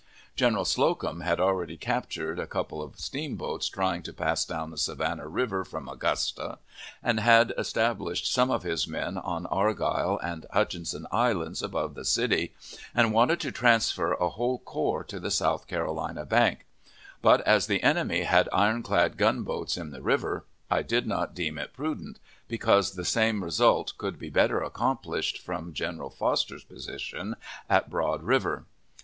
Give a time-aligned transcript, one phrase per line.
[0.35, 5.27] General Slocum had already captured a couple of steamboats trying to pass down the Savannah
[5.27, 6.57] River from Augusta,
[7.03, 12.51] and had established some of his men on Argyle and Hutchinson Islands above the city,
[12.95, 16.65] and wanted to transfer a whole corps to the South Carolina bank;
[17.21, 21.59] but, as the enemy had iron clad gunboats in the river, I did not deem
[21.59, 27.35] it prudent, because the same result could be better accomplished from General Fosters position
[27.69, 28.65] at Broad River.